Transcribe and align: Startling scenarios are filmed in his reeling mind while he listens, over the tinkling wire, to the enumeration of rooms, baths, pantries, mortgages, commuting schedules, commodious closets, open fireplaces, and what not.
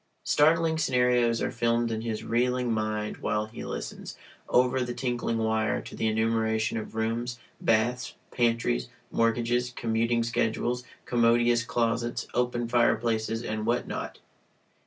Startling 0.23 0.79
scenarios 0.79 1.43
are 1.43 1.51
filmed 1.51 1.91
in 1.91 2.01
his 2.01 2.23
reeling 2.23 2.73
mind 2.73 3.17
while 3.17 3.45
he 3.45 3.63
listens, 3.63 4.17
over 4.49 4.81
the 4.81 4.95
tinkling 4.95 5.37
wire, 5.37 5.79
to 5.79 5.95
the 5.95 6.07
enumeration 6.07 6.75
of 6.79 6.95
rooms, 6.95 7.37
baths, 7.61 8.15
pantries, 8.31 8.89
mortgages, 9.11 9.69
commuting 9.75 10.23
schedules, 10.23 10.83
commodious 11.05 11.63
closets, 11.63 12.27
open 12.33 12.67
fireplaces, 12.67 13.43
and 13.43 13.67
what 13.67 13.85
not. 13.87 14.17